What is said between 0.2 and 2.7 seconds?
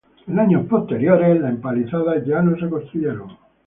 En años posteriores, las empalizadas ya no se